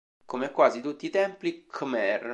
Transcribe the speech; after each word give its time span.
Come 0.25 0.49
quasi 0.49 0.81
tutti 0.81 1.05
i 1.05 1.09
templi 1.11 1.67
Khmer. 1.67 2.27